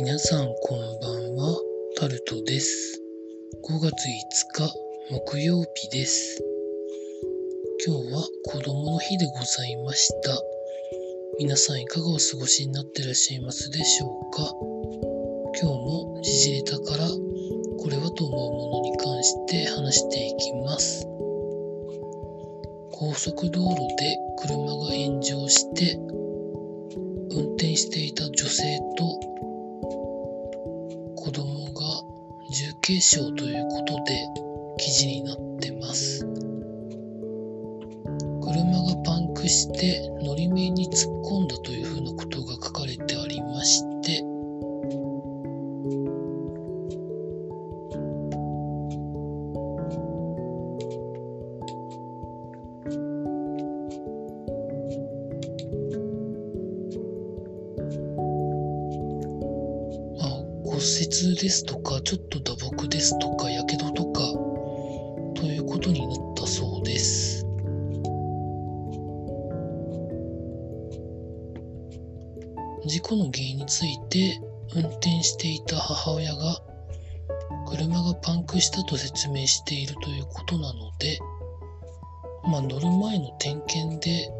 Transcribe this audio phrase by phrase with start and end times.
[0.00, 1.60] 皆さんこんばんは、
[1.96, 3.02] タルトです。
[3.68, 3.90] 5月5
[4.54, 4.72] 日
[5.10, 6.40] 木曜日です。
[7.84, 10.40] 今日は子供の日でございました。
[11.40, 14.54] 皆さんいかがお過ごしになってらっしゃいますでしょうか？
[15.60, 17.08] 今日も時事ネタから
[17.82, 21.04] これはと思うものに関して話していきます。
[22.92, 25.96] 高速道路で車が炎上して
[27.32, 28.62] 運転していた女性
[28.96, 29.28] と
[32.88, 34.18] 継承ということで
[34.78, 36.26] 記事になってます。
[38.40, 44.22] 車がパンクしてのり面に突っ込んだというふうなことが書かれてありまして、
[61.08, 64.20] 骨折ですとか、ちょっと打撲ですとか、やけどとか、
[65.40, 67.46] ということになったそうです。
[72.84, 74.38] 事故の原因について、
[74.74, 76.60] 運転していた母親が、
[77.66, 81.18] 車がパンクしたと説明しているということなので、
[82.44, 84.30] まあ、乗る前の点検で、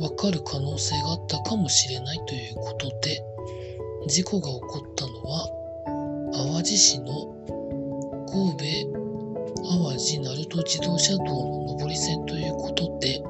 [0.00, 3.33] わかる可能性があったかもしれないということで、
[4.06, 5.48] 事故が起こったのは
[6.34, 7.06] 淡路市の
[8.28, 9.04] 神戸
[9.62, 13.22] 淡路鳴門自動車道の上り線ということで、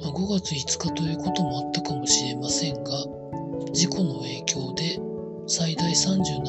[0.00, 2.90] まあ5月5日ということもあったかもしれませんが
[3.72, 5.00] 事故の影響で
[5.48, 6.47] 最大37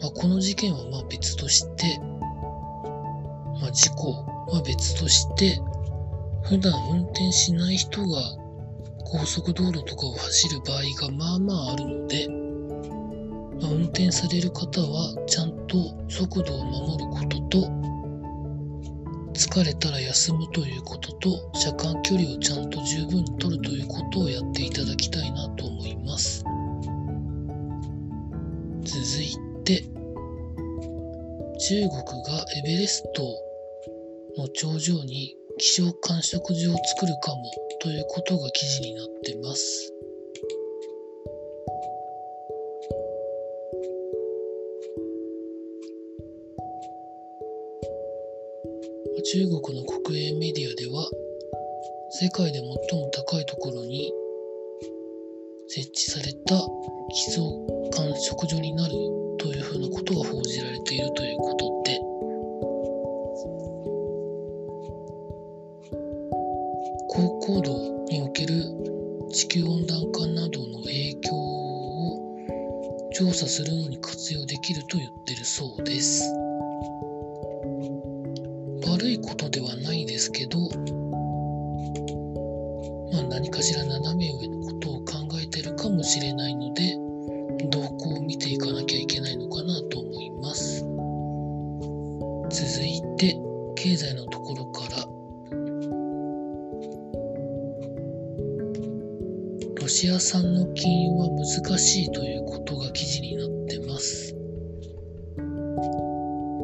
[0.00, 1.98] まあ、この事件はまあ別として、
[3.60, 4.12] まあ、事故
[4.48, 5.60] は別として、
[6.44, 8.18] 普段運転しない人が
[9.04, 12.28] 高速道路とかを走る場合がまあまああるので、
[13.60, 15.76] まあ、運転される方はちゃんと
[16.08, 17.80] 速度を守ることと、
[19.34, 26.29] 疲れたら休むということと、車間距離をちゃんと十分に取るということをやっていただきたいなと思います。
[29.60, 29.82] 続いて、
[31.58, 33.22] 中国がエベレスト
[34.38, 37.42] の頂上に気象観測所を作るかも
[37.80, 39.92] ということが記事になってます。
[49.32, 51.08] 中国の国営メディアでは
[52.10, 52.64] 世界で最
[52.98, 54.12] も高いところに
[55.68, 56.56] 設置された
[57.12, 57.42] 気象
[57.90, 61.98] 観測所になるというふうなことが報じられているということで。
[67.08, 68.62] 高高度における
[69.32, 76.22] 地球温暖化などの影響を調査するのに活用できると言ってるそうです。
[78.86, 80.58] 悪いことではないですけど
[83.12, 86.98] まあ何かしら斜め上のことを考えてるかもしれないので
[87.70, 88.89] 動向を見ていかなきゃ
[99.90, 104.36] シア産の禁輸は難しいということが記事になってます。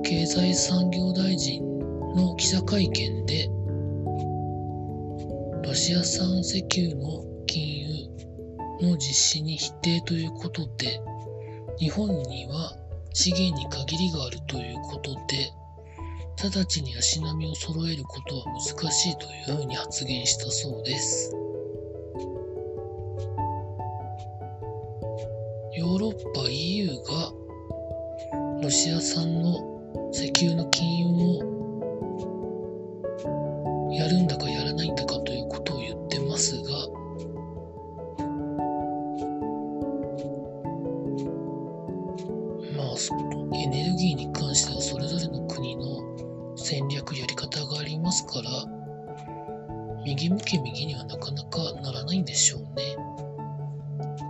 [0.04, 1.60] 経済産業大臣
[2.14, 3.48] の記者会見で、
[5.64, 8.08] ロシア産石油の禁
[8.80, 11.00] 輸の実施に否定ということで、
[11.80, 12.76] 日本には
[13.12, 15.52] 資源に限りがあるということで、
[16.44, 21.45] 直ちに足並みを揃えることは難しいというふうに発言したそうです。
[25.86, 27.32] ヨーロッパ EU が
[28.60, 31.38] ロシア産の石油の禁輸を
[33.92, 36.70] やるんだかやらないんだかということを言ってますが、
[42.76, 42.96] まあ、
[43.56, 46.02] エネルギーに関してはそれぞれの国の
[46.56, 48.50] 戦略やり方がありますから、
[50.04, 52.96] 右向け右にはなかなかならないんでしょうね。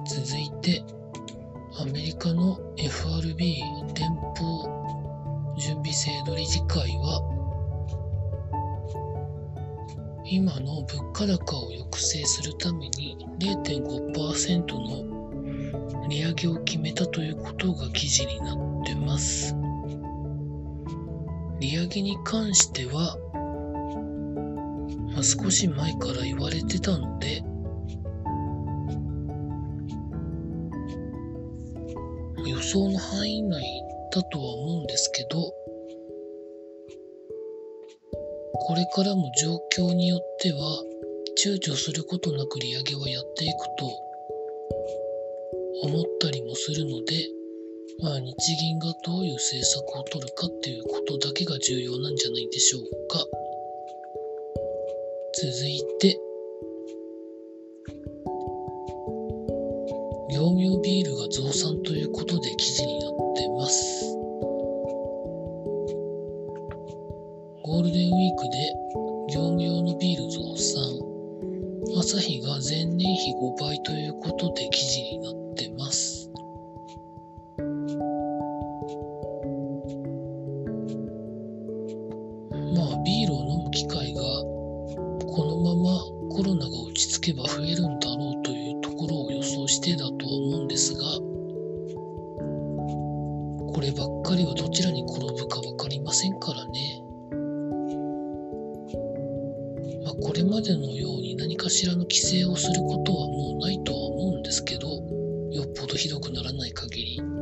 [0.07, 0.85] 続いて、
[1.87, 3.63] アメリカの FRB
[3.95, 4.65] 連邦
[5.59, 7.23] 準備制度理事会は、
[10.25, 19.57] 今の物価高を抑制するために0.5%の利上げを決めたということが記事になっってます。
[21.59, 23.19] 利上げに関しては、
[25.13, 27.43] まあ、少し前から言われてたので、
[32.47, 33.83] 予想の範囲内
[34.13, 35.53] だとは思うんですけど、
[38.67, 40.83] これからも状況によっては、
[41.39, 43.87] 躊躇することなく利上げはやっていくと
[45.83, 47.29] 思ったりもするので、
[48.03, 53.25] まあ、日銀がどういう政策を取るかっていうことだけが重要なんじゃないでしょうか。
[55.35, 56.19] 続いて、
[60.29, 64.17] 業務用ビールが増産ということで記事になってます。
[67.63, 68.75] ゴールデンウィークで
[69.33, 71.07] 業務用のビール増産。
[71.99, 76.29] 朝日が前年比5倍ということで記事になってます。
[82.75, 87.86] まあ、ビールを飲む機会がこのままコロナが落ち着けば増える
[90.77, 91.01] ですが、
[93.73, 97.03] こればっかりはどちらに転ぶか分かりませんからね。
[100.05, 104.89] まあ、これまでのように何かしらの規制をすることはもうないとは思うんですけど、
[105.51, 107.36] よっぽどひどくならない限り。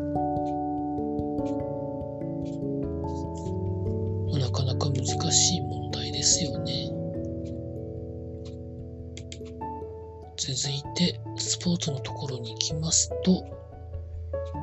[10.45, 13.47] 続いて、スポーツのところに行きますと、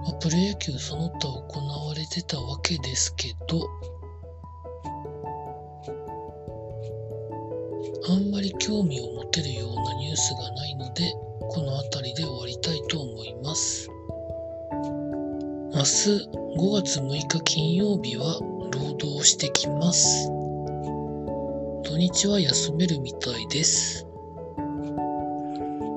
[0.04, 3.68] まあ、プロ野球その他行われてたわけですけど、
[8.10, 11.12] あんまり興味を持てるようなニュースがないので、
[11.50, 13.89] この辺りで終わりたいと思います。
[15.74, 16.30] 明日
[16.60, 18.39] 5月6日金曜日は
[18.72, 20.27] 労働してきます。
[21.84, 24.11] 土日は休めるみたいです。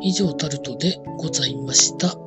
[0.04, 2.24] 以上タルトでございました。